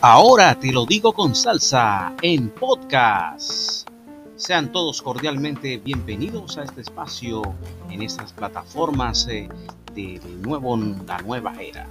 [0.00, 3.88] Ahora te lo digo con salsa en podcast.
[4.34, 7.54] Sean todos cordialmente bienvenidos a este espacio
[7.88, 9.48] en estas plataformas eh,
[9.94, 11.86] de, nuevo la nueva era.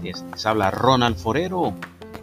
[0.00, 1.74] Les habla Ronald Forero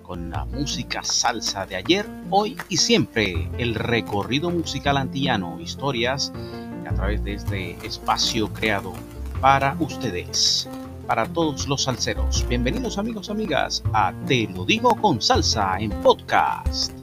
[0.02, 3.49] con la música salsa de ayer, hoy y siempre.
[3.57, 6.31] El recorrido musical antillano, historias
[6.89, 8.93] a través de este espacio creado
[9.42, 10.70] para ustedes
[11.08, 12.48] para todos los salseros.
[12.48, 17.01] Bienvenidos amigos, amigas, a Te lo digo con salsa en podcast.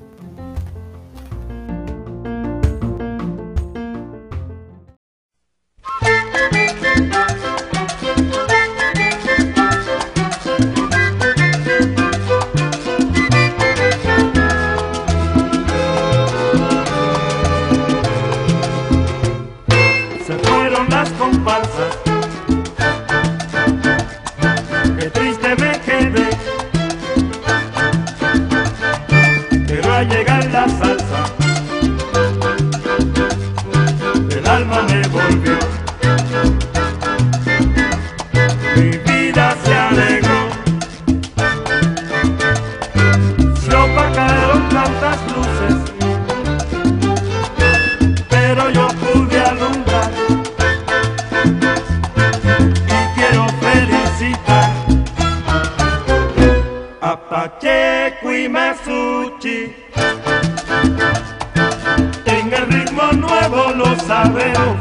[63.78, 64.76] lo sabemos.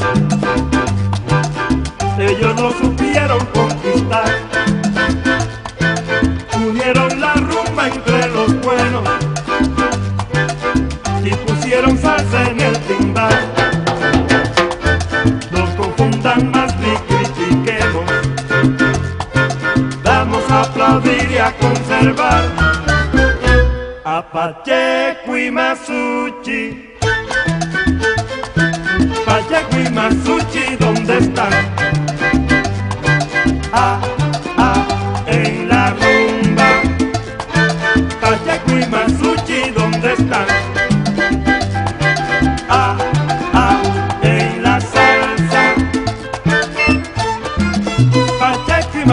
[2.17, 4.31] Ellos no supieron conquistar.
[6.55, 9.03] Unieron la rumba entre los buenos
[11.23, 13.53] y pusieron salsa en el timbal.
[15.51, 18.05] No confundan más ni critiquemos.
[20.03, 22.43] Vamos a aplaudir y a conservar.
[24.03, 26.87] A Pacheco y Masuchi.
[29.37, 31.53] Vallejo y Matsuchi, ¿dónde están?
[33.71, 34.01] Ah,
[34.57, 34.83] ah,
[35.27, 36.81] en la rumba.
[38.19, 40.47] Vallejo y Matsuchi, ¿dónde están?
[42.67, 42.97] Ah,
[43.53, 43.79] ah,
[44.23, 45.75] en la salsa.
[48.41, 49.05] Vallejo y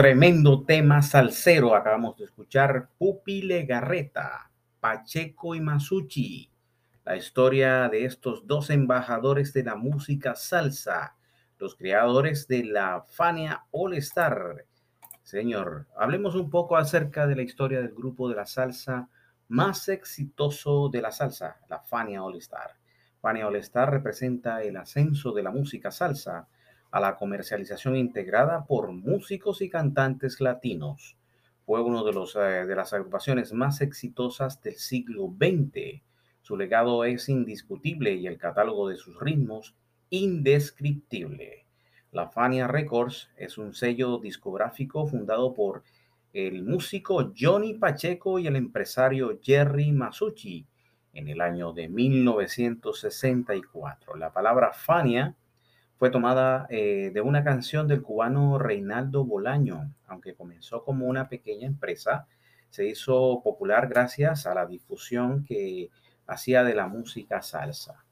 [0.00, 1.74] Tremendo tema salsero.
[1.74, 4.50] Acabamos de escuchar Pupi Legarreta,
[4.80, 6.50] Pacheco y Masucci.
[7.04, 11.16] La historia de estos dos embajadores de la música salsa,
[11.58, 14.64] los creadores de la Fania All Star.
[15.22, 19.10] Señor, hablemos un poco acerca de la historia del grupo de la salsa
[19.48, 22.70] más exitoso de la salsa, la Fania All Star.
[23.20, 26.48] Fania All Star representa el ascenso de la música salsa
[26.90, 31.16] a la comercialización integrada por músicos y cantantes latinos.
[31.64, 36.02] Fue uno de, los, eh, de las agrupaciones más exitosas del siglo XX.
[36.42, 39.76] Su legado es indiscutible y el catálogo de sus ritmos
[40.10, 41.66] indescriptible.
[42.10, 45.84] La Fania Records es un sello discográfico fundado por
[46.32, 50.66] el músico Johnny Pacheco y el empresario Jerry Masucci
[51.12, 54.16] en el año de 1964.
[54.16, 55.36] La palabra Fania
[56.00, 61.66] fue tomada eh, de una canción del cubano Reinaldo Bolaño, aunque comenzó como una pequeña
[61.66, 62.26] empresa,
[62.70, 65.90] se hizo popular gracias a la difusión que
[66.26, 68.02] hacía de la música salsa.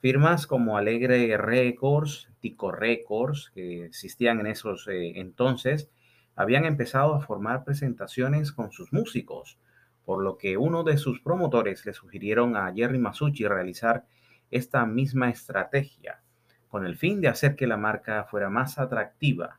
[0.00, 5.88] Firmas como Alegre Records, Tico Records, que existían en esos eh, entonces,
[6.36, 9.58] habían empezado a formar presentaciones con sus músicos,
[10.04, 14.04] por lo que uno de sus promotores le sugirieron a Jerry Masucci realizar
[14.50, 16.20] esta misma estrategia
[16.70, 19.58] con el fin de hacer que la marca fuera más atractiva.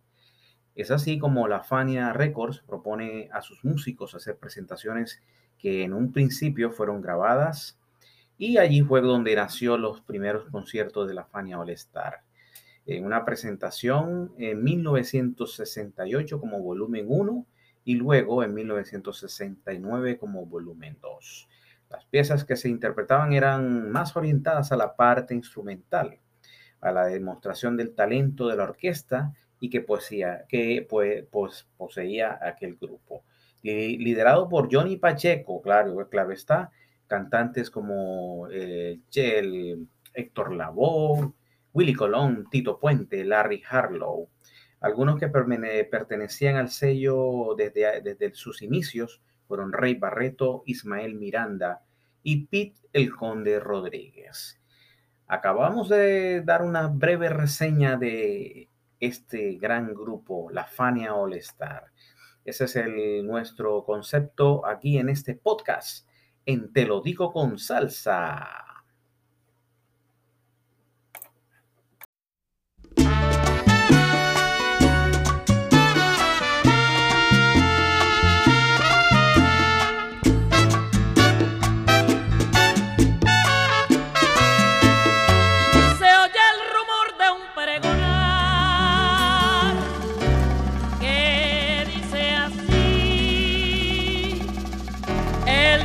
[0.76, 5.22] Es así como la Fania Records propone a sus músicos hacer presentaciones
[5.60, 7.78] que en un principio fueron grabadas
[8.38, 12.22] y allí fue donde nació los primeros conciertos de la Fania All Star.
[12.86, 17.46] En una presentación en 1968 como volumen 1
[17.84, 21.50] y luego en 1969 como volumen 2.
[21.90, 26.18] Las piezas que se interpretaban eran más orientadas a la parte instrumental
[26.82, 32.76] a la demostración del talento de la orquesta y que, poseía, que pues, poseía aquel
[32.76, 33.24] grupo.
[33.64, 36.72] liderado por Johnny Pacheco, claro, clave está,
[37.08, 39.00] cantantes como eh,
[40.14, 41.34] Héctor Lavoe,
[41.74, 44.30] Willy Colón, Tito Puente, Larry Harlow,
[44.82, 51.84] algunos que pertenecían al sello desde, desde sus inicios fueron Rey Barreto, Ismael Miranda
[52.24, 54.61] y Pete el Conde Rodríguez.
[55.34, 58.68] Acabamos de dar una breve reseña de
[59.00, 61.86] este gran grupo, la Fania All Star.
[62.44, 66.06] Ese es el, nuestro concepto aquí en este podcast,
[66.46, 68.61] en Te lo digo con salsa.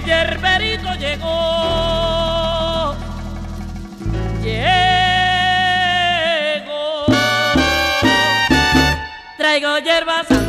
[0.06, 2.94] yerberito llegó.
[4.42, 4.66] Llegó.
[9.36, 10.45] Traigo hierbas.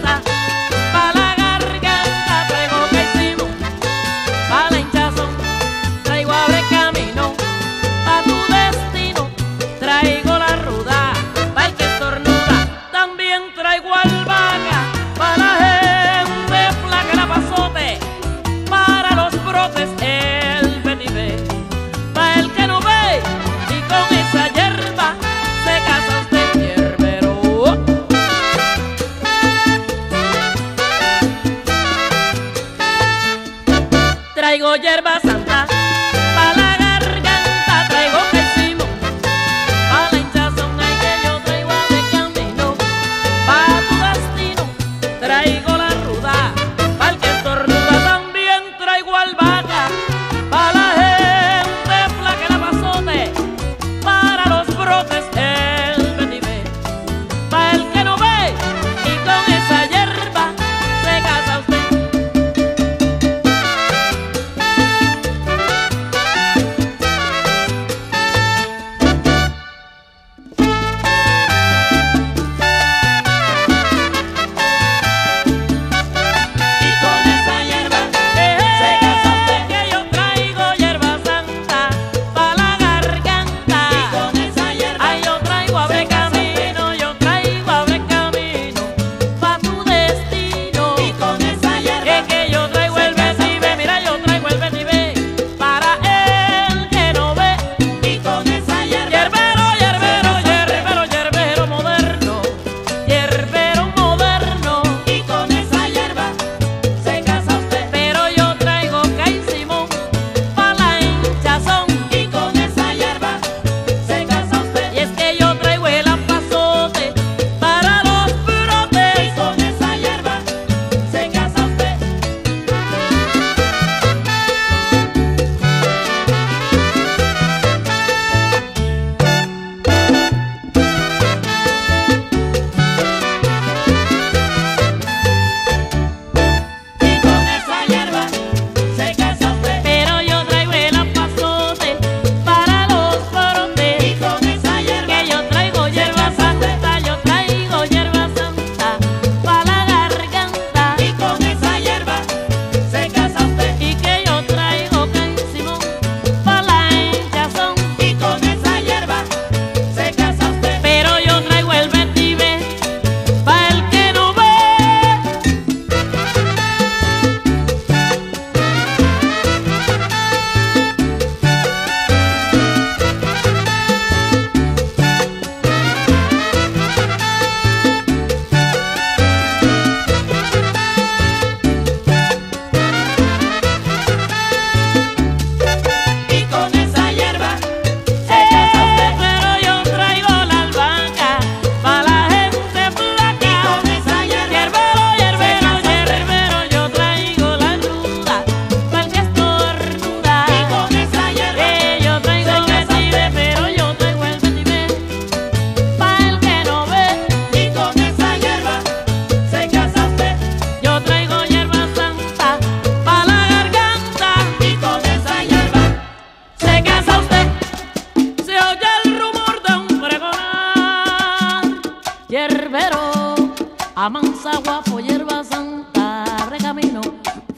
[224.08, 227.02] Amansa, guapo, hierba santa, abre camino,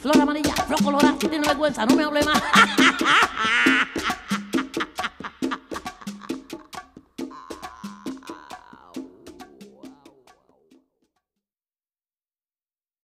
[0.00, 2.42] flor amarilla, flor colorada, si tiene vergüenza, no me hable más.